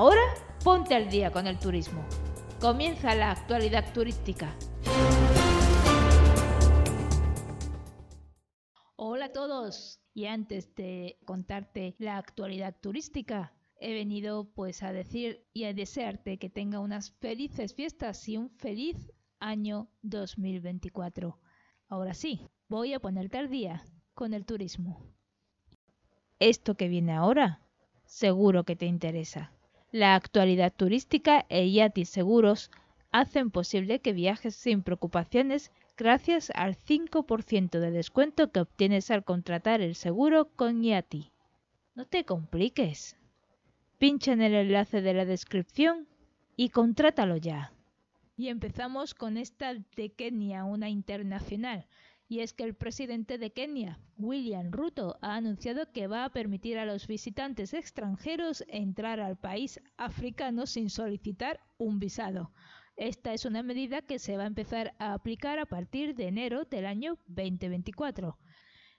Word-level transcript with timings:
Ahora 0.00 0.22
ponte 0.62 0.94
al 0.94 1.10
día 1.10 1.32
con 1.32 1.48
el 1.48 1.58
turismo. 1.58 2.04
Comienza 2.60 3.16
la 3.16 3.32
actualidad 3.32 3.92
turística. 3.92 4.54
Hola 8.94 9.24
a 9.24 9.32
todos. 9.32 10.00
Y 10.14 10.26
antes 10.26 10.72
de 10.76 11.18
contarte 11.24 11.96
la 11.98 12.16
actualidad 12.16 12.76
turística, 12.80 13.52
he 13.80 13.92
venido 13.92 14.44
pues 14.54 14.84
a 14.84 14.92
decir 14.92 15.44
y 15.52 15.64
a 15.64 15.74
desearte 15.74 16.38
que 16.38 16.48
tenga 16.48 16.78
unas 16.78 17.10
felices 17.18 17.74
fiestas 17.74 18.28
y 18.28 18.36
un 18.36 18.50
feliz 18.50 19.10
año 19.40 19.90
2024. 20.02 21.40
Ahora 21.88 22.14
sí, 22.14 22.46
voy 22.68 22.94
a 22.94 23.00
ponerte 23.00 23.38
al 23.38 23.50
día 23.50 23.82
con 24.14 24.32
el 24.32 24.46
turismo. 24.46 25.02
Esto 26.38 26.76
que 26.76 26.86
viene 26.86 27.14
ahora, 27.14 27.62
seguro 28.04 28.62
que 28.62 28.76
te 28.76 28.86
interesa. 28.86 29.57
La 29.90 30.14
actualidad 30.14 30.72
turística 30.74 31.46
e 31.48 31.70
Yati 31.72 32.04
Seguros 32.04 32.70
hacen 33.10 33.50
posible 33.50 34.00
que 34.00 34.12
viajes 34.12 34.54
sin 34.54 34.82
preocupaciones 34.82 35.72
gracias 35.96 36.50
al 36.54 36.76
5% 36.76 37.80
de 37.80 37.90
descuento 37.90 38.52
que 38.52 38.60
obtienes 38.60 39.10
al 39.10 39.24
contratar 39.24 39.80
el 39.80 39.94
seguro 39.94 40.50
con 40.56 40.82
Yati. 40.82 41.32
No 41.94 42.04
te 42.04 42.24
compliques. 42.24 43.16
Pincha 43.96 44.32
en 44.32 44.42
el 44.42 44.54
enlace 44.54 45.00
de 45.00 45.14
la 45.14 45.24
descripción 45.24 46.06
y 46.54 46.68
contrátalo 46.68 47.38
ya. 47.38 47.72
Y 48.36 48.48
empezamos 48.48 49.14
con 49.14 49.38
esta 49.38 49.74
de 49.96 50.10
Kenia, 50.10 50.64
una 50.64 50.90
internacional. 50.90 51.86
Y 52.30 52.40
es 52.40 52.52
que 52.52 52.64
el 52.64 52.74
presidente 52.74 53.38
de 53.38 53.52
Kenia, 53.52 53.98
William 54.18 54.70
Ruto, 54.70 55.16
ha 55.22 55.36
anunciado 55.36 55.90
que 55.92 56.06
va 56.06 56.26
a 56.26 56.32
permitir 56.32 56.76
a 56.76 56.84
los 56.84 57.06
visitantes 57.06 57.72
extranjeros 57.72 58.62
entrar 58.68 59.18
al 59.18 59.38
país 59.38 59.80
africano 59.96 60.66
sin 60.66 60.90
solicitar 60.90 61.58
un 61.78 61.98
visado. 61.98 62.52
Esta 62.96 63.32
es 63.32 63.46
una 63.46 63.62
medida 63.62 64.02
que 64.02 64.18
se 64.18 64.36
va 64.36 64.42
a 64.42 64.48
empezar 64.48 64.94
a 64.98 65.14
aplicar 65.14 65.58
a 65.58 65.64
partir 65.64 66.14
de 66.14 66.26
enero 66.26 66.64
del 66.64 66.84
año 66.84 67.16
2024. 67.28 68.36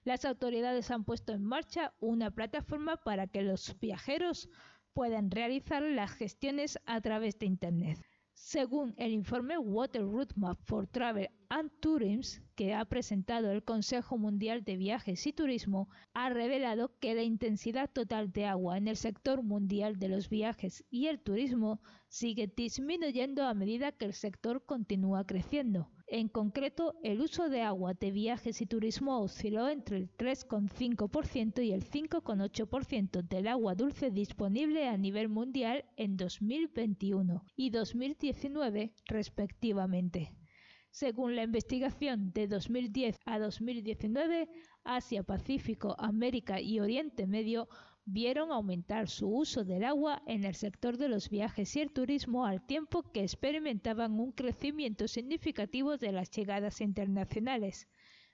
Las 0.04 0.26
autoridades 0.26 0.90
han 0.90 1.04
puesto 1.04 1.34
en 1.34 1.44
marcha 1.44 1.94
una 2.00 2.32
plataforma 2.32 2.98
para 2.98 3.28
que 3.28 3.44
los 3.44 3.78
viajeros 3.80 4.50
puedan 4.94 5.30
realizar 5.30 5.84
las 5.84 6.12
gestiones 6.14 6.80
a 6.88 7.00
través 7.02 7.38
de 7.38 7.46
Internet. 7.46 8.09
Según 8.42 8.96
el 8.98 9.12
informe 9.12 9.58
Water 9.58 10.02
Roadmap 10.02 10.58
for 10.64 10.88
Travel 10.88 11.30
and 11.50 11.70
Tourism 11.82 12.42
que 12.56 12.74
ha 12.74 12.86
presentado 12.86 13.52
el 13.52 13.66
Consejo 13.66 14.18
Mundial 14.18 14.64
de 14.64 14.78
Viajes 14.78 15.28
y 15.28 15.34
Turismo, 15.34 15.90
ha 16.14 16.30
revelado 16.30 16.98
que 17.00 17.14
la 17.14 17.24
intensidad 17.24 17.92
total 17.92 18.32
de 18.32 18.46
agua 18.46 18.78
en 18.78 18.88
el 18.88 18.96
sector 18.96 19.44
mundial 19.44 20.00
de 20.00 20.08
los 20.08 20.30
viajes 20.30 20.86
y 20.90 21.08
el 21.08 21.20
turismo 21.20 21.82
sigue 22.08 22.48
disminuyendo 22.48 23.44
a 23.44 23.54
medida 23.54 23.92
que 23.92 24.06
el 24.06 24.14
sector 24.14 24.66
continúa 24.66 25.26
creciendo. 25.26 25.92
En 26.12 26.28
concreto, 26.28 26.96
el 27.04 27.22
uso 27.22 27.50
de 27.50 27.62
agua 27.62 27.94
de 27.94 28.10
viajes 28.10 28.62
y 28.62 28.66
turismo 28.66 29.20
osciló 29.20 29.70
entre 29.70 29.98
el 29.98 30.10
3,5% 30.18 31.64
y 31.64 31.72
el 31.72 31.88
5,8% 31.88 33.22
del 33.28 33.48
agua 33.48 33.76
dulce 33.76 34.10
disponible 34.10 34.88
a 34.88 34.98
nivel 34.98 35.30
mundial 35.30 35.86
en 35.98 36.18
2021 36.18 37.46
y 37.56 37.70
2019 37.70 38.92
respectivamente. 39.06 40.34
Según 40.90 41.36
la 41.36 41.44
investigación 41.44 42.34
de 42.34 42.48
2010 42.48 43.20
a 43.26 43.38
2019, 43.38 44.50
Asia, 44.84 45.22
Pacífico, 45.22 45.96
América 46.00 46.60
y 46.60 46.80
Oriente 46.80 47.28
Medio 47.28 47.68
vieron 48.06 48.52
aumentar 48.52 49.08
su 49.08 49.28
uso 49.28 49.64
del 49.64 49.84
agua 49.84 50.24
en 50.26 50.44
el 50.44 50.56
sector 50.56 50.98
de 50.98 51.10
los 51.10 51.30
viajes 51.30 51.76
y 51.76 51.82
el 51.82 51.92
turismo 51.92 52.46
al 52.46 52.66
tiempo 52.66 53.04
que 53.12 53.24
experimentaban 53.24 54.20
un 54.20 54.32
crecimiento 54.32 55.08
significativo 55.08 55.98
de 55.98 56.12
las 56.12 56.32
llegadas 56.32 56.82
internacionales, 56.82 57.88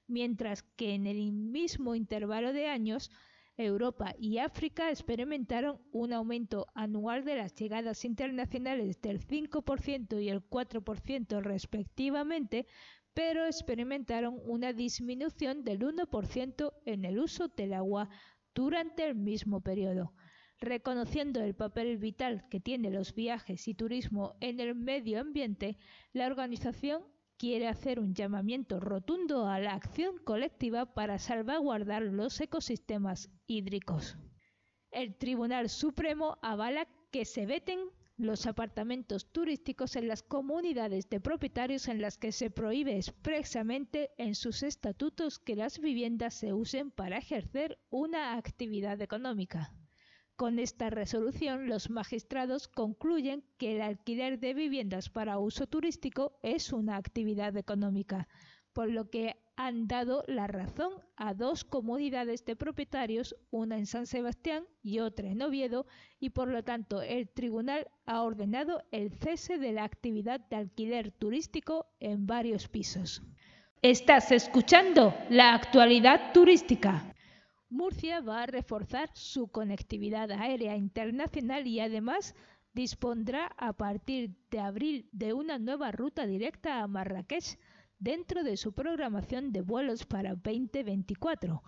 mientras 0.08 0.64
que 0.64 0.94
en 0.94 1.08
el 1.08 1.32
mismo 1.32 1.96
intervalo 1.96 2.54
de 2.54 2.68
años 2.68 3.12
Europa 3.58 4.14
y 4.20 4.40
África 4.40 4.90
experimentaron 4.90 5.80
un 5.92 6.12
aumento 6.12 6.68
anual 6.74 7.24
de 7.24 7.38
las 7.38 7.56
llegadas 7.56 8.04
internacionales 8.04 9.02
del 9.02 9.26
5% 9.26 10.22
y 10.22 10.30
el 10.30 10.42
4% 10.42 11.42
respectivamente, 11.42 12.68
pero 13.14 13.46
experimentaron 13.46 14.38
una 14.46 14.74
disminución 14.74 15.64
del 15.64 15.80
1% 15.80 16.74
en 16.86 17.06
el 17.06 17.18
uso 17.18 17.48
del 17.48 17.74
agua 17.74 18.10
durante 18.56 19.06
el 19.06 19.14
mismo 19.14 19.62
periodo, 19.62 20.14
reconociendo 20.60 21.42
el 21.42 21.54
papel 21.54 21.98
vital 21.98 22.48
que 22.50 22.62
tienen 22.62 22.94
los 22.94 23.14
viajes 23.14 23.68
y 23.68 23.76
turismo 23.76 24.38
en 24.40 24.60
el 24.60 24.74
medio 24.74 25.20
ambiente, 25.20 25.78
la 26.14 26.26
organización 26.26 27.04
quiere 27.38 27.68
hacer 27.68 28.00
un 28.00 28.16
llamamiento 28.16 28.80
rotundo 28.80 29.48
a 29.48 29.60
la 29.60 29.74
acción 29.74 30.18
colectiva 30.24 30.94
para 30.94 31.20
salvaguardar 31.20 32.02
los 32.04 32.40
ecosistemas 32.40 33.30
hídricos. 33.46 34.18
El 34.90 35.16
Tribunal 35.18 35.68
Supremo 35.68 36.38
avala 36.42 36.88
que 37.12 37.26
se 37.26 37.46
veten 37.46 37.80
los 38.18 38.46
apartamentos 38.46 39.32
turísticos 39.32 39.96
en 39.98 40.08
las 40.08 40.24
comunidades 40.24 41.10
de 41.10 41.20
propietarios 41.20 41.90
en 41.90 42.02
las 42.02 42.18
que 42.18 42.32
se 42.32 42.50
prohíbe 42.50 42.98
expresamente 42.98 44.12
en 44.18 44.36
sus 44.36 44.64
estatutos 44.64 45.38
que 45.38 45.56
las 45.56 45.80
viviendas 45.80 46.34
se 46.34 46.54
usen 46.54 46.92
para 46.92 47.18
ejercer 47.18 47.78
una 47.90 48.38
actividad 48.38 49.02
económica. 49.02 49.74
Con 50.38 50.60
esta 50.60 50.90
resolución, 50.90 51.68
los 51.68 51.90
magistrados 51.90 52.68
concluyen 52.68 53.44
que 53.58 53.76
el 53.76 53.82
alquiler 53.82 54.40
de 54.40 54.54
viviendas 54.54 55.10
para 55.10 55.40
uso 55.40 55.68
turístico 55.68 56.40
es 56.42 56.74
una 56.74 56.98
actividad 56.98 57.56
económica, 57.58 58.28
por 58.76 58.92
lo 58.92 59.10
que 59.10 59.38
han 59.56 59.88
dado 59.88 60.26
la 60.28 60.48
razón 60.48 60.92
a 61.16 61.34
dos 61.34 61.64
comunidades 61.64 62.44
de 62.44 62.58
propietarios, 62.58 63.34
una 63.50 63.78
en 63.78 63.86
San 63.86 64.06
Sebastián 64.06 64.66
y 64.84 65.00
otra 65.00 65.30
en 65.30 65.42
Oviedo, 65.42 65.88
y 66.20 66.32
por 66.32 66.50
lo 66.50 66.62
tanto 66.62 67.02
el 67.02 67.30
tribunal 67.30 67.88
ha 68.06 68.22
ordenado 68.22 68.84
el 68.92 69.12
cese 69.12 69.58
de 69.60 69.72
la 69.72 69.86
actividad 69.86 70.42
de 70.50 70.58
alquiler 70.58 71.12
turístico 71.12 71.88
en 72.02 72.28
varios 72.28 72.68
pisos. 72.68 73.22
Estás 73.82 74.34
escuchando 74.34 75.16
la 75.30 75.56
actualidad 75.56 76.34
turística. 76.34 77.16
Murcia 77.70 78.20
va 78.20 78.44
a 78.44 78.48
reforzar 78.48 79.10
su 79.14 79.48
conectividad 79.48 80.30
aérea 80.32 80.76
internacional 80.76 81.66
y 81.66 81.80
además 81.80 82.36
dispondrá 82.74 83.54
a 83.58 83.72
partir 83.72 84.32
de 84.52 84.60
abril 84.60 85.08
de 85.14 85.32
una 85.32 85.60
nueva 85.60 85.94
ruta 85.94 86.28
directa 86.28 86.84
a 86.84 86.88
Marrakech 86.88 87.58
dentro 88.06 88.44
de 88.44 88.56
su 88.56 88.72
programación 88.72 89.52
de 89.52 89.62
vuelos 89.62 90.06
para 90.06 90.36
2024. 90.36 91.64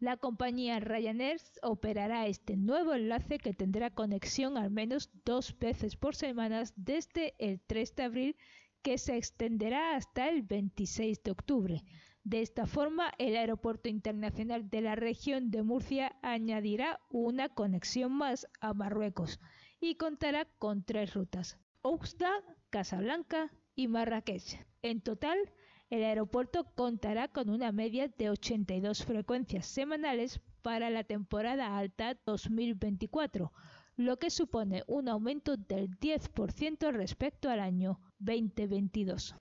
La 0.00 0.18
compañía 0.18 0.80
Ryanair 0.80 1.40
operará 1.62 2.26
este 2.26 2.58
nuevo 2.58 2.92
enlace 2.92 3.38
que 3.38 3.54
tendrá 3.54 3.88
conexión 3.88 4.58
al 4.58 4.70
menos 4.70 5.10
dos 5.24 5.58
veces 5.58 5.96
por 5.96 6.14
semana 6.14 6.62
desde 6.76 7.34
el 7.38 7.62
3 7.62 7.96
de 7.96 8.02
abril 8.02 8.36
que 8.82 8.98
se 8.98 9.16
extenderá 9.16 9.96
hasta 9.96 10.28
el 10.28 10.42
26 10.42 11.22
de 11.22 11.30
octubre. 11.30 11.82
De 12.22 12.42
esta 12.42 12.66
forma, 12.66 13.10
el 13.16 13.34
Aeropuerto 13.34 13.88
Internacional 13.88 14.68
de 14.68 14.82
la 14.82 14.94
región 14.94 15.50
de 15.50 15.62
Murcia 15.62 16.16
añadirá 16.20 17.00
una 17.08 17.48
conexión 17.48 18.12
más 18.12 18.46
a 18.60 18.74
Marruecos 18.74 19.40
y 19.80 19.94
contará 19.94 20.44
con 20.58 20.84
tres 20.84 21.14
rutas, 21.14 21.58
Oxda, 21.80 22.30
Casablanca 22.68 23.50
y 23.74 23.88
Marrakech. 23.88 24.66
En 24.82 25.00
total, 25.00 25.38
el 25.90 26.04
aeropuerto 26.04 26.64
contará 26.74 27.28
con 27.28 27.48
una 27.48 27.72
media 27.72 28.08
de 28.08 28.28
82 28.28 29.04
frecuencias 29.04 29.66
semanales 29.66 30.40
para 30.60 30.90
la 30.90 31.02
temporada 31.02 31.78
alta 31.78 32.18
2024, 32.26 33.52
lo 33.96 34.18
que 34.18 34.28
supone 34.28 34.84
un 34.86 35.08
aumento 35.08 35.56
del 35.56 35.88
10% 35.98 36.92
respecto 36.92 37.48
al 37.48 37.60
año 37.60 38.00
2022. 38.18 39.34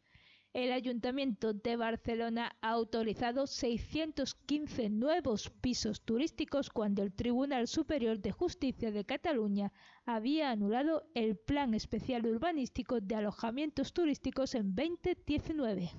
El 0.53 0.71
Ayuntamiento 0.71 1.53
de 1.53 1.75
Barcelona 1.75 2.55
ha 2.61 2.69
autorizado 2.69 3.45
615 3.45 4.89
nuevos 4.89 5.49
pisos 5.49 6.01
turísticos 6.01 6.69
cuando 6.69 7.03
el 7.03 7.13
Tribunal 7.13 7.67
Superior 7.67 8.19
de 8.19 8.31
Justicia 8.31 8.89
de 8.91 9.03
Cataluña 9.03 9.73
había 10.05 10.49
anulado 10.49 11.03
el 11.13 11.35
Plan 11.35 11.73
Especial 11.73 12.25
Urbanístico 12.25 13.01
de 13.01 13.15
Alojamientos 13.15 13.93
Turísticos 13.93 14.55
en 14.55 14.73
2019. 14.73 15.91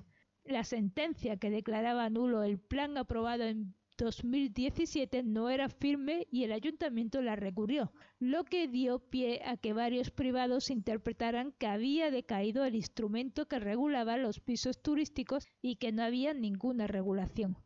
La 0.48 0.64
sentencia 0.64 1.36
que 1.36 1.50
declaraba 1.50 2.08
nulo 2.08 2.42
el 2.42 2.58
plan 2.58 2.96
aprobado 2.96 3.44
en 3.44 3.74
2017 3.98 5.22
no 5.22 5.50
era 5.50 5.68
firme 5.68 6.26
y 6.30 6.44
el 6.44 6.52
ayuntamiento 6.52 7.20
la 7.20 7.36
recurrió, 7.36 7.92
lo 8.18 8.44
que 8.44 8.66
dio 8.66 8.98
pie 8.98 9.42
a 9.44 9.58
que 9.58 9.74
varios 9.74 10.10
privados 10.10 10.70
interpretaran 10.70 11.52
que 11.58 11.66
había 11.66 12.10
decaído 12.10 12.64
el 12.64 12.76
instrumento 12.76 13.46
que 13.46 13.58
regulaba 13.58 14.16
los 14.16 14.40
pisos 14.40 14.80
turísticos 14.80 15.46
y 15.60 15.76
que 15.76 15.92
no 15.92 16.02
había 16.02 16.32
ninguna 16.32 16.86
regulación. 16.86 17.58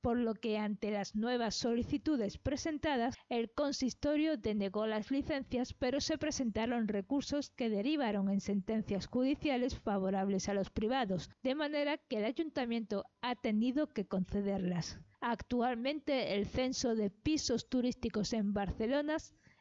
Por 0.00 0.16
lo 0.16 0.34
que 0.34 0.58
ante 0.58 0.90
las 0.90 1.14
nuevas 1.14 1.54
solicitudes 1.54 2.38
presentadas, 2.38 3.16
el 3.28 3.50
consistorio 3.50 4.36
denegó 4.36 4.86
las 4.86 5.10
licencias, 5.10 5.74
pero 5.74 6.00
se 6.00 6.18
presentaron 6.18 6.88
recursos 6.88 7.50
que 7.50 7.68
derivaron 7.68 8.30
en 8.30 8.40
sentencias 8.40 9.06
judiciales 9.06 9.78
favorables 9.78 10.48
a 10.48 10.54
los 10.54 10.70
privados, 10.70 11.30
de 11.42 11.54
manera 11.54 11.98
que 11.98 12.18
el 12.18 12.24
ayuntamiento 12.24 13.04
ha 13.20 13.36
tenido 13.36 13.88
que 13.88 14.06
concederlas. 14.06 14.98
Actualmente 15.20 16.34
el 16.34 16.46
censo 16.46 16.94
de 16.94 17.10
pisos 17.10 17.68
turísticos 17.68 18.32
en 18.32 18.54
Barcelona 18.54 19.18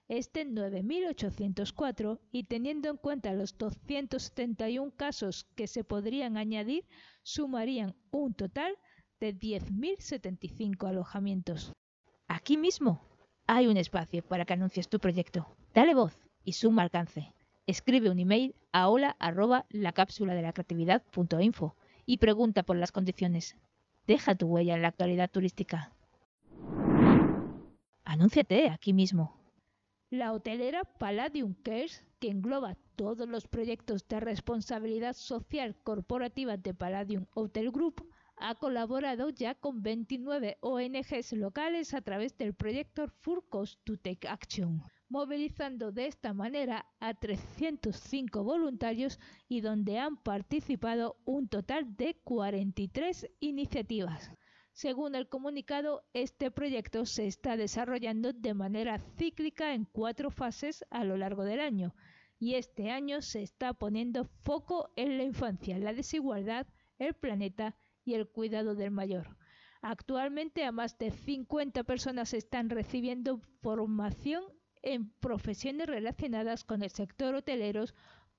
es 0.08 0.34
de 0.34 0.46
9.804 0.48 2.20
y 2.32 2.46
teniendo 2.46 2.90
en 2.90 2.98
cuenta 2.98 3.34
los 3.34 3.58
271 3.58 4.92
casos 4.96 5.46
que 5.56 5.68
se 5.68 5.84
podrían 5.84 6.36
añadir, 6.36 6.86
sumarían 7.24 7.96
un 8.10 8.34
total 8.34 8.76
de 9.20 9.36
10.075 9.36 10.88
alojamientos. 10.88 11.74
Aquí 12.28 12.58
mismo 12.58 13.02
hay 13.48 13.68
un 13.68 13.78
espacio 13.78 14.24
para 14.24 14.46
que 14.46 14.54
anuncies 14.54 14.90
tu 14.90 15.00
proyecto. 15.00 15.48
Dale 15.74 15.94
voz 15.94 16.18
y 16.44 16.54
suma 16.54 16.84
alcance. 16.84 17.34
Escribe 17.68 18.10
un 18.10 18.20
email 18.20 18.56
a 18.72 18.90
hola 18.90 19.16
arroba 19.20 19.66
la 19.70 19.92
cápsula 19.92 20.34
de 20.34 20.42
la 20.42 20.54
creatividad.info 20.54 21.76
y 22.06 22.18
pregunta 22.18 22.64
por 22.64 22.78
las 22.78 22.92
condiciones. 22.92 23.56
Deja 24.08 24.36
tu 24.36 24.48
huella 24.48 24.76
en 24.76 24.82
la 24.82 24.88
actualidad 24.88 25.30
turística. 25.30 25.94
Anúnciate 28.04 28.70
aquí 28.70 28.94
mismo. 28.94 29.36
La 30.10 30.34
hotelera 30.34 30.84
Palladium 30.84 31.54
Cares, 31.54 32.04
que 32.20 32.30
engloba 32.30 32.76
todos 32.96 33.30
los 33.30 33.48
proyectos 33.48 34.08
de 34.08 34.20
responsabilidad 34.20 35.14
social 35.14 35.76
corporativa 35.84 36.58
de 36.58 36.74
Palladium 36.74 37.28
Hotel 37.36 37.70
Group, 37.72 38.09
ha 38.40 38.56
colaborado 38.56 39.30
ya 39.30 39.54
con 39.54 39.84
29 39.84 40.58
ONGs 40.62 41.34
locales 41.34 41.94
a 41.94 42.02
través 42.02 42.38
del 42.38 42.54
proyecto 42.54 43.08
Furcos 43.08 43.80
to 43.84 43.98
Take 43.98 44.28
Action, 44.28 44.82
movilizando 45.10 45.92
de 45.92 46.08
esta 46.08 46.34
manera 46.34 46.86
a 47.00 47.14
305 47.14 48.44
voluntarios 48.44 49.20
y 49.48 49.62
donde 49.62 50.00
han 50.00 50.18
participado 50.18 51.18
un 51.26 51.50
total 51.50 51.98
de 51.98 52.16
43 52.24 53.30
iniciativas. 53.42 54.32
Según 54.72 55.16
el 55.16 55.28
comunicado, 55.28 56.06
este 56.14 56.52
proyecto 56.52 57.06
se 57.06 57.28
está 57.28 57.58
desarrollando 57.58 58.32
de 58.32 58.54
manera 58.54 59.00
cíclica 59.18 59.74
en 59.74 59.84
cuatro 59.84 60.32
fases 60.32 60.86
a 60.90 61.04
lo 61.04 61.18
largo 61.18 61.44
del 61.44 61.60
año, 61.60 61.94
y 62.40 62.56
este 62.56 62.90
año 62.90 63.22
se 63.22 63.42
está 63.42 63.74
poniendo 63.74 64.24
foco 64.24 64.92
en 64.96 65.18
la 65.18 65.24
infancia, 65.24 65.78
la 65.78 65.92
desigualdad, 65.92 66.66
el 66.98 67.14
planeta 67.14 67.76
y 68.10 68.16
el 68.16 68.28
cuidado 68.28 68.76
del 68.76 68.92
mayor. 68.92 69.38
Actualmente 69.82 70.66
a 70.66 70.72
más 70.72 70.98
de 70.98 71.12
50 71.12 71.84
personas 71.84 72.34
están 72.34 72.70
recibiendo 72.70 73.40
formación 73.62 74.44
en 74.82 75.10
profesiones 75.20 75.88
relacionadas 75.88 76.64
con 76.64 76.84
el 76.84 76.90
sector 76.90 77.36
hotelero 77.36 77.86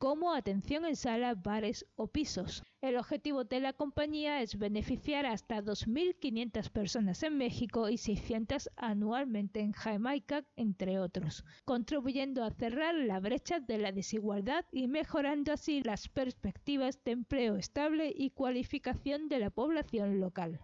como 0.01 0.33
atención 0.33 0.87
en 0.87 0.97
salas, 0.97 1.43
bares 1.43 1.87
o 1.95 2.07
pisos. 2.07 2.65
El 2.81 2.97
objetivo 2.97 3.45
de 3.45 3.61
la 3.61 3.75
compañía 3.75 4.41
es 4.41 4.57
beneficiar 4.57 5.27
hasta 5.27 5.63
2.500 5.63 6.71
personas 6.71 7.23
en 7.23 7.37
México 7.37 7.87
y 7.91 7.99
600 7.99 8.71
anualmente 8.77 9.61
en 9.61 9.73
Jamaica, 9.73 10.47
entre 10.57 10.99
otros, 10.99 11.45
contribuyendo 11.67 12.43
a 12.45 12.51
cerrar 12.51 12.95
la 12.95 13.21
brecha 13.21 13.61
de 13.61 13.77
la 13.77 13.93
desigualdad 13.93 14.65
y 14.73 14.89
mejorando 14.89 15.53
así 15.53 15.83
las 15.83 16.09
perspectivas 16.09 17.05
de 17.05 17.11
empleo 17.11 17.57
estable 17.57 18.11
y 18.17 18.31
cualificación 18.31 19.29
de 19.29 19.39
la 19.39 19.51
población 19.51 20.19
local. 20.19 20.61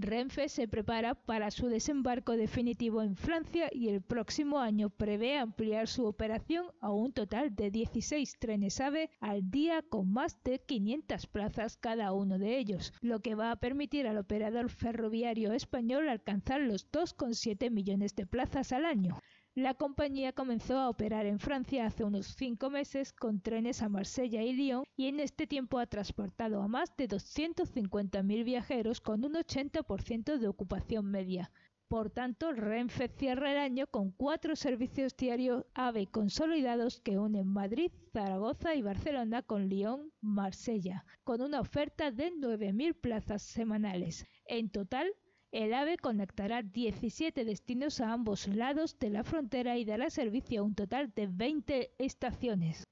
Renfe 0.00 0.48
se 0.48 0.68
prepara 0.68 1.16
para 1.16 1.50
su 1.50 1.66
desembarco 1.66 2.36
definitivo 2.36 3.02
en 3.02 3.16
Francia 3.16 3.68
y 3.72 3.88
el 3.88 4.00
próximo 4.00 4.60
año 4.60 4.90
prevé 4.90 5.36
ampliar 5.36 5.88
su 5.88 6.06
operación 6.06 6.66
a 6.80 6.92
un 6.92 7.12
total 7.12 7.56
de 7.56 7.72
16 7.72 8.38
trenes 8.38 8.80
AVE 8.80 9.10
al 9.18 9.50
día 9.50 9.82
con 9.82 10.12
más 10.12 10.40
de 10.44 10.60
500 10.60 11.26
plazas 11.26 11.76
cada 11.76 12.12
uno 12.12 12.38
de 12.38 12.58
ellos, 12.58 12.92
lo 13.00 13.18
que 13.18 13.34
va 13.34 13.50
a 13.50 13.56
permitir 13.56 14.06
al 14.06 14.18
operador 14.18 14.70
ferroviario 14.70 15.52
español 15.52 16.08
alcanzar 16.08 16.60
los 16.60 16.88
2,7 16.92 17.68
millones 17.72 18.14
de 18.14 18.24
plazas 18.24 18.70
al 18.70 18.84
año. 18.84 19.20
La 19.58 19.74
compañía 19.74 20.32
comenzó 20.32 20.78
a 20.78 20.88
operar 20.88 21.26
en 21.26 21.40
Francia 21.40 21.84
hace 21.84 22.04
unos 22.04 22.36
cinco 22.36 22.70
meses 22.70 23.12
con 23.12 23.40
trenes 23.40 23.82
a 23.82 23.88
Marsella 23.88 24.40
y 24.40 24.52
Lyon 24.52 24.84
y 24.96 25.08
en 25.08 25.18
este 25.18 25.48
tiempo 25.48 25.80
ha 25.80 25.86
transportado 25.86 26.62
a 26.62 26.68
más 26.68 26.96
de 26.96 27.08
250.000 27.08 28.44
viajeros 28.44 29.00
con 29.00 29.24
un 29.24 29.34
80% 29.34 30.38
de 30.38 30.46
ocupación 30.46 31.10
media. 31.10 31.50
Por 31.88 32.08
tanto, 32.08 32.52
Renfe 32.52 33.08
cierra 33.08 33.50
el 33.50 33.58
año 33.58 33.88
con 33.88 34.12
cuatro 34.12 34.54
servicios 34.54 35.16
diarios 35.16 35.64
AVE 35.74 36.06
consolidados 36.06 37.00
que 37.00 37.18
unen 37.18 37.48
Madrid, 37.48 37.90
Zaragoza 38.12 38.76
y 38.76 38.82
Barcelona 38.82 39.42
con 39.42 39.68
Lyon, 39.68 40.12
Marsella, 40.20 41.04
con 41.24 41.40
una 41.40 41.58
oferta 41.58 42.12
de 42.12 42.30
9.000 42.30 42.94
plazas 42.94 43.42
semanales. 43.42 44.24
En 44.46 44.70
total, 44.70 45.08
el 45.52 45.72
AVE 45.72 45.96
conectará 45.96 46.62
17 46.62 47.44
destinos 47.44 48.00
a 48.00 48.12
ambos 48.12 48.46
lados 48.48 48.98
de 48.98 49.10
la 49.10 49.24
frontera 49.24 49.78
y 49.78 49.84
dará 49.84 50.10
servicio 50.10 50.60
a 50.60 50.64
un 50.64 50.74
total 50.74 51.12
de 51.14 51.26
20 51.26 51.92
estaciones. 51.98 52.84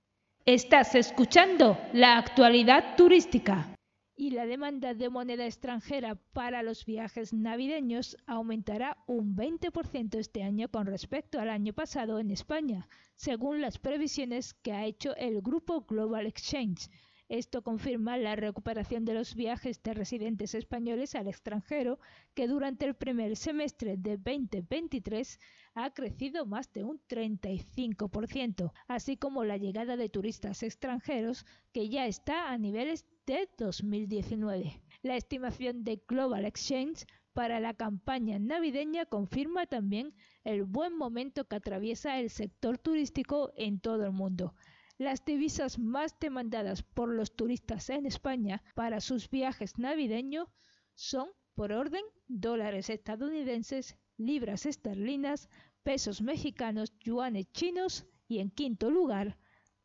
Estás 0.46 0.94
escuchando 0.94 1.76
la 1.92 2.16
actualidad 2.18 2.96
turística. 2.96 3.74
Y 4.18 4.30
la 4.30 4.46
demanda 4.46 4.94
de 4.94 5.10
moneda 5.10 5.44
extranjera 5.44 6.14
para 6.32 6.62
los 6.62 6.86
viajes 6.86 7.34
navideños 7.34 8.16
aumentará 8.26 8.96
un 9.06 9.36
20% 9.36 10.14
este 10.14 10.42
año 10.42 10.68
con 10.68 10.86
respecto 10.86 11.38
al 11.38 11.50
año 11.50 11.74
pasado 11.74 12.18
en 12.18 12.30
España, 12.30 12.88
según 13.14 13.60
las 13.60 13.78
previsiones 13.78 14.54
que 14.54 14.72
ha 14.72 14.86
hecho 14.86 15.14
el 15.16 15.42
grupo 15.42 15.82
Global 15.82 16.24
Exchange 16.26 16.88
esto 17.28 17.62
confirma 17.62 18.16
la 18.16 18.36
recuperación 18.36 19.04
de 19.04 19.14
los 19.14 19.34
viajes 19.34 19.82
de 19.82 19.94
residentes 19.94 20.54
españoles 20.54 21.14
al 21.14 21.26
extranjero, 21.26 21.98
que 22.34 22.46
durante 22.46 22.86
el 22.86 22.94
primer 22.94 23.36
semestre 23.36 23.96
de 23.96 24.16
2023 24.16 25.40
ha 25.74 25.90
crecido 25.90 26.46
más 26.46 26.72
de 26.72 26.84
un 26.84 27.00
35%, 27.08 28.72
así 28.86 29.16
como 29.16 29.44
la 29.44 29.56
llegada 29.56 29.96
de 29.96 30.08
turistas 30.08 30.62
extranjeros, 30.62 31.44
que 31.72 31.88
ya 31.88 32.06
está 32.06 32.50
a 32.52 32.58
niveles 32.58 33.04
de 33.26 33.48
2019. 33.58 34.80
La 35.02 35.16
estimación 35.16 35.82
de 35.82 36.00
Global 36.06 36.44
Exchange 36.44 37.06
para 37.32 37.60
la 37.60 37.74
campaña 37.74 38.38
navideña 38.38 39.04
confirma 39.04 39.66
también 39.66 40.14
el 40.44 40.64
buen 40.64 40.96
momento 40.96 41.44
que 41.44 41.56
atraviesa 41.56 42.18
el 42.20 42.30
sector 42.30 42.78
turístico 42.78 43.52
en 43.56 43.80
todo 43.80 44.04
el 44.04 44.12
mundo. 44.12 44.54
Las 44.98 45.26
divisas 45.26 45.78
más 45.78 46.18
demandadas 46.18 46.82
por 46.82 47.10
los 47.10 47.36
turistas 47.36 47.90
en 47.90 48.06
España 48.06 48.62
para 48.74 49.02
sus 49.02 49.28
viajes 49.28 49.76
navideños 49.76 50.48
son, 50.94 51.28
por 51.54 51.72
orden, 51.72 52.02
dólares 52.28 52.88
estadounidenses, 52.88 53.98
libras 54.16 54.64
esterlinas, 54.64 55.50
pesos 55.82 56.22
mexicanos, 56.22 56.94
yuanes 57.00 57.52
chinos 57.52 58.06
y, 58.26 58.38
en 58.38 58.50
quinto 58.50 58.90
lugar, 58.90 59.36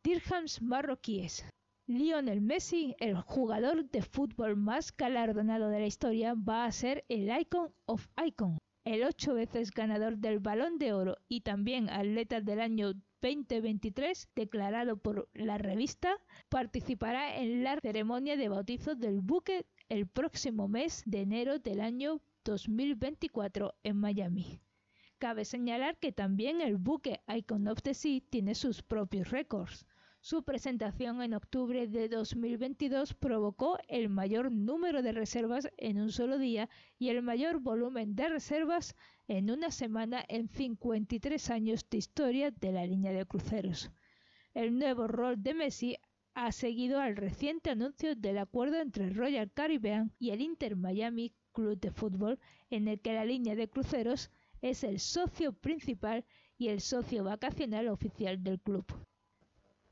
dirhams 0.02 0.62
marroquíes. 0.62 1.44
Lionel 1.86 2.40
Messi, 2.40 2.96
el 2.98 3.20
jugador 3.20 3.90
de 3.90 4.00
fútbol 4.00 4.56
más 4.56 4.96
galardonado 4.96 5.68
de 5.68 5.80
la 5.80 5.86
historia, 5.86 6.32
va 6.32 6.64
a 6.64 6.72
ser 6.72 7.04
el 7.10 7.28
Icon 7.38 7.74
of 7.84 8.08
Icon, 8.24 8.56
el 8.84 9.04
ocho 9.04 9.34
veces 9.34 9.70
ganador 9.70 10.18
del 10.18 10.40
Balón 10.40 10.78
de 10.78 10.92
Oro 10.92 11.16
y 11.28 11.42
también 11.42 11.88
atleta 11.88 12.40
del 12.40 12.60
año 12.60 12.94
2023, 13.20 14.28
declarado 14.34 14.96
por 14.96 15.28
la 15.34 15.56
revista, 15.56 16.16
participará 16.48 17.36
en 17.36 17.62
la 17.62 17.78
ceremonia 17.80 18.36
de 18.36 18.48
bautizo 18.48 18.96
del 18.96 19.20
buque 19.20 19.66
el 19.88 20.08
próximo 20.08 20.66
mes 20.66 21.02
de 21.06 21.20
enero 21.20 21.58
del 21.60 21.80
año 21.80 22.20
2024 22.44 23.74
en 23.84 23.96
Miami. 23.96 24.60
Cabe 25.18 25.44
señalar 25.44 25.98
que 25.98 26.10
también 26.10 26.60
el 26.60 26.76
buque 26.76 27.20
Icon 27.28 27.68
of 27.68 27.82
the 27.82 27.94
Sea 27.94 28.20
tiene 28.28 28.56
sus 28.56 28.82
propios 28.82 29.30
récords. 29.30 29.86
Su 30.24 30.44
presentación 30.44 31.20
en 31.20 31.34
octubre 31.34 31.88
de 31.88 32.08
2022 32.08 33.12
provocó 33.14 33.78
el 33.88 34.08
mayor 34.08 34.52
número 34.52 35.02
de 35.02 35.10
reservas 35.10 35.68
en 35.78 36.00
un 36.00 36.12
solo 36.12 36.38
día 36.38 36.70
y 36.96 37.08
el 37.08 37.22
mayor 37.22 37.58
volumen 37.58 38.14
de 38.14 38.28
reservas 38.28 38.94
en 39.26 39.50
una 39.50 39.72
semana 39.72 40.24
en 40.28 40.46
53 40.46 41.50
años 41.50 41.84
de 41.90 41.98
historia 41.98 42.52
de 42.52 42.70
la 42.70 42.86
línea 42.86 43.10
de 43.10 43.26
cruceros. 43.26 43.90
El 44.54 44.78
nuevo 44.78 45.08
rol 45.08 45.42
de 45.42 45.54
Messi 45.54 45.96
ha 46.34 46.52
seguido 46.52 47.00
al 47.00 47.16
reciente 47.16 47.70
anuncio 47.70 48.14
del 48.14 48.38
acuerdo 48.38 48.78
entre 48.78 49.10
Royal 49.10 49.50
Caribbean 49.50 50.12
y 50.20 50.30
el 50.30 50.40
Inter 50.40 50.76
Miami 50.76 51.34
Club 51.50 51.80
de 51.80 51.90
Fútbol, 51.90 52.38
en 52.70 52.86
el 52.86 53.00
que 53.00 53.12
la 53.12 53.24
línea 53.24 53.56
de 53.56 53.68
cruceros 53.68 54.30
es 54.60 54.84
el 54.84 55.00
socio 55.00 55.52
principal 55.52 56.24
y 56.56 56.68
el 56.68 56.80
socio 56.80 57.24
vacacional 57.24 57.88
oficial 57.88 58.40
del 58.44 58.60
club. 58.60 58.86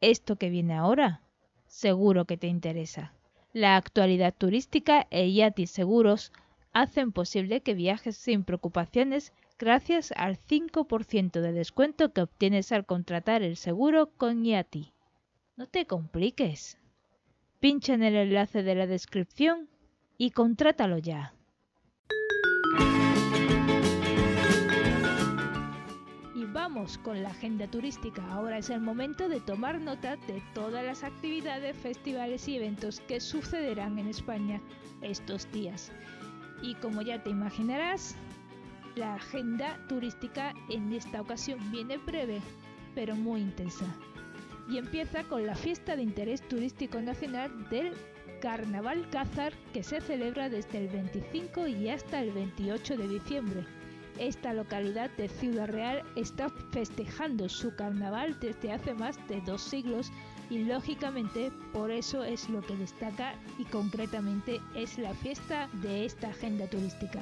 Esto 0.01 0.37
que 0.37 0.51
viene 0.51 0.75
ahora, 0.75 1.23
seguro 1.67 2.25
que 2.25 2.37
te 2.37 2.47
interesa. 2.47 3.13
La 3.53 3.77
actualidad 3.77 4.35
turística 4.37 5.07
e 5.11 5.33
Yati 5.33 5.67
Seguros 5.67 6.33
hacen 6.73 7.13
posible 7.13 7.63
que 7.63 7.75
viajes 7.75 8.17
sin 8.17 8.45
preocupaciones 8.45 9.33
gracias 9.59 10.13
al 10.17 10.39
5% 10.39 11.41
de 11.41 11.53
descuento 11.53 12.13
que 12.13 12.23
obtienes 12.23 12.73
al 12.73 12.87
contratar 12.87 13.43
el 13.43 13.57
seguro 13.57 14.11
con 14.17 14.47
IATI. 14.47 14.93
No 15.57 15.67
te 15.67 15.85
compliques. 15.85 16.79
Pincha 17.59 17.93
en 17.93 18.03
el 18.03 18.17
enlace 18.17 18.63
de 18.63 18.75
la 18.75 18.87
descripción 18.87 19.69
y 20.17 20.31
contrátalo 20.31 20.97
ya. 20.97 21.35
Vamos 26.73 26.99
con 26.99 27.21
la 27.21 27.31
agenda 27.31 27.67
turística. 27.67 28.25
Ahora 28.31 28.59
es 28.59 28.71
el 28.71 28.81
momento 28.81 29.29
de 29.29 29.41
tomar 29.41 29.81
nota 29.81 30.15
de 30.15 30.41
todas 30.55 30.85
las 30.85 31.03
actividades, 31.03 31.77
festivales 31.77 32.47
y 32.47 32.59
eventos 32.59 33.01
que 33.01 33.19
sucederán 33.19 33.99
en 33.99 34.07
España 34.07 34.61
estos 35.03 35.51
días. 35.51 35.91
Y 36.63 36.77
como 36.77 37.03
ya 37.03 37.21
te 37.25 37.31
imaginarás, 37.31 38.15
la 38.95 39.17
agenda 39.17 39.85
turística 39.89 40.55
en 40.69 40.93
esta 40.93 41.21
ocasión 41.21 41.59
viene 41.73 41.99
breve, 41.99 42.41
pero 42.95 43.17
muy 43.17 43.41
intensa. 43.41 43.87
Y 44.69 44.79
empieza 44.79 45.25
con 45.25 45.47
la 45.47 45.57
fiesta 45.57 45.97
de 45.97 46.05
interés 46.05 46.47
turístico 46.47 47.01
nacional 47.01 47.69
del 47.69 47.95
Carnaval 48.41 49.11
Cázar 49.11 49.55
que 49.73 49.83
se 49.83 50.01
celebra 50.01 50.49
desde 50.49 50.79
el 50.79 50.89
25 50.89 51.67
y 51.67 51.89
hasta 51.89 52.23
el 52.23 52.31
28 52.31 52.97
de 52.97 53.09
diciembre. 53.09 53.67
Esta 54.21 54.53
localidad 54.53 55.09
de 55.17 55.29
Ciudad 55.29 55.67
Real 55.67 56.03
está 56.15 56.51
festejando 56.71 57.49
su 57.49 57.75
carnaval 57.75 58.39
desde 58.41 58.73
hace 58.73 58.95
más 58.95 59.17
de 59.29 59.41
dos 59.43 59.63
siglos 59.63 60.11
y 60.51 60.65
lógicamente 60.65 61.53
por 61.73 61.91
eso 61.91 62.25
es 62.25 62.49
lo 62.49 62.61
que 62.63 62.77
destaca 62.77 63.35
y 63.59 63.65
concretamente 63.65 64.61
es 64.75 64.99
la 64.99 65.15
fiesta 65.15 65.69
de 65.83 66.05
esta 66.05 66.29
agenda 66.29 66.69
turística 66.69 67.21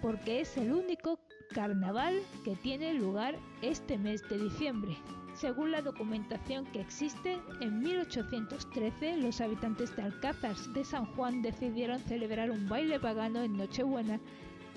porque 0.00 0.40
es 0.40 0.56
el 0.56 0.72
único 0.72 1.18
carnaval 1.52 2.22
que 2.44 2.56
tiene 2.56 2.94
lugar 2.94 3.36
este 3.62 3.98
mes 3.98 4.26
de 4.28 4.38
diciembre. 4.38 4.96
Según 5.34 5.70
la 5.70 5.82
documentación 5.82 6.66
que 6.66 6.80
existe, 6.80 7.38
en 7.60 7.80
1813 7.80 9.16
los 9.18 9.40
habitantes 9.40 9.94
de 9.96 10.02
Alcázar 10.02 10.56
de 10.56 10.84
San 10.84 11.06
Juan 11.14 11.42
decidieron 11.42 12.00
celebrar 12.00 12.50
un 12.50 12.68
baile 12.68 12.98
pagano 12.98 13.42
en 13.42 13.56
Nochebuena 13.56 14.20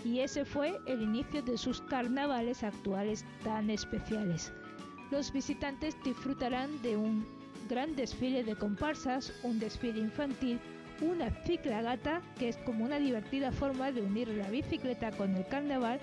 y 0.04 0.20
ese 0.20 0.46
fue 0.46 0.80
el 0.86 1.02
inicio 1.02 1.42
de 1.42 1.58
sus 1.58 1.82
carnavales 1.82 2.64
actuales 2.64 3.26
tan 3.44 3.70
especiales. 3.70 4.52
Los 5.12 5.32
visitantes 5.32 5.96
disfrutarán 6.04 6.82
de 6.82 6.98
un 6.98 7.26
gran 7.70 7.96
desfile 7.96 8.44
de 8.44 8.56
comparsas, 8.56 9.34
un 9.44 9.60
desfile 9.60 10.00
infantil, 10.00 10.60
una 11.02 11.30
ciclagata, 11.46 12.22
que 12.38 12.50
es 12.50 12.58
como 12.58 12.86
una 12.86 13.00
divertida 13.00 13.52
forma 13.52 13.92
de 13.92 14.02
unir 14.02 14.28
la 14.30 14.50
bicicleta 14.50 15.12
con 15.12 15.36
el 15.36 15.46
carnaval, 15.48 16.00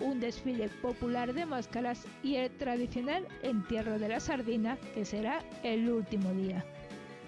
un 0.00 0.20
desfile 0.20 0.68
popular 0.80 1.32
de 1.32 1.46
máscaras 1.46 2.06
y 2.22 2.36
el 2.36 2.50
tradicional 2.56 3.26
entierro 3.42 3.98
de 3.98 4.08
la 4.08 4.20
sardina, 4.20 4.76
que 4.94 5.04
será 5.04 5.44
el 5.62 5.90
último 5.90 6.32
día. 6.32 6.64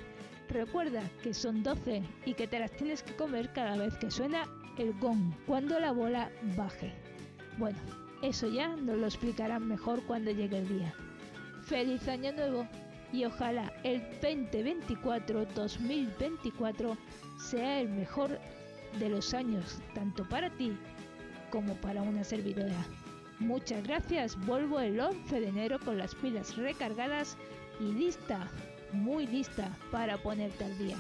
Recuerda 0.50 1.04
que 1.22 1.34
son 1.34 1.62
12 1.62 2.02
y 2.26 2.34
que 2.34 2.48
te 2.48 2.60
las 2.60 2.72
tienes 2.72 3.04
que 3.04 3.16
comer 3.16 3.52
cada 3.54 3.78
vez 3.78 3.96
que 3.98 4.10
suena 4.10 4.46
el 4.78 4.94
gong, 5.00 5.34
cuando 5.46 5.80
la 5.80 5.92
bola 5.92 6.32
baje. 6.56 6.94
Bueno, 7.58 7.78
eso 8.26 8.48
ya 8.48 8.76
nos 8.76 8.98
lo 8.98 9.06
explicarán 9.06 9.68
mejor 9.68 10.02
cuando 10.04 10.32
llegue 10.32 10.58
el 10.60 10.68
día. 10.68 10.94
¡Feliz 11.64 12.08
Año 12.08 12.32
Nuevo! 12.34 12.68
Y 13.12 13.26
ojalá 13.26 13.74
el 13.84 14.02
2024-2024 14.22 16.98
sea 17.38 17.82
el 17.82 17.90
mejor 17.90 18.40
de 19.00 19.10
los 19.10 19.34
años, 19.34 19.80
tanto 19.94 20.24
para 20.28 20.50
ti 20.50 20.78
como 21.52 21.76
para 21.76 22.02
una 22.02 22.24
servidora. 22.24 22.86
Muchas 23.40 23.84
gracias, 23.84 24.38
vuelvo 24.46 24.80
el 24.80 25.00
11 25.00 25.40
de 25.40 25.48
enero 25.48 25.80
con 25.80 25.98
las 25.98 26.16
pilas 26.16 26.58
recargadas 26.58 27.38
y 27.80 27.92
lista, 27.92 28.50
muy 28.92 29.28
lista 29.28 29.70
para 29.92 30.18
ponerte 30.18 30.64
al 30.64 30.78
día. 30.78 30.98